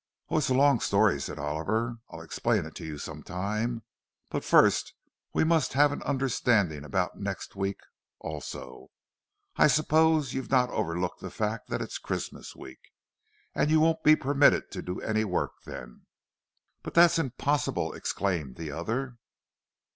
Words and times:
"Oh, 0.29 0.37
it's 0.39 0.49
a 0.49 0.55
long 0.55 0.79
story," 0.79 1.21
said 1.21 1.37
Oliver. 1.37 1.97
"I'll 2.09 2.23
explain 2.23 2.65
it 2.65 2.73
to 2.73 2.83
you 2.83 2.97
some 2.97 3.21
time. 3.21 3.83
But 4.31 4.43
first 4.43 4.95
we 5.31 5.43
must 5.43 5.73
have 5.73 5.91
an 5.91 6.01
understanding 6.01 6.83
about 6.83 7.19
next 7.19 7.55
week, 7.55 7.79
also—I 8.19 9.67
suppose 9.67 10.33
you've 10.33 10.49
not 10.49 10.71
overlooked 10.71 11.19
the 11.21 11.29
fact 11.29 11.69
that 11.69 11.83
it's 11.83 11.99
Christmas 11.99 12.55
week. 12.55 12.79
And 13.53 13.69
you 13.69 13.79
won't 13.79 14.01
be 14.01 14.15
permitted 14.15 14.71
to 14.71 14.81
do 14.81 14.99
any 15.01 15.23
work 15.23 15.51
then." 15.67 16.07
"But 16.81 16.95
that's 16.95 17.19
impossible!" 17.19 17.93
exclaimed 17.93 18.55
the 18.55 18.71
other. 18.71 19.19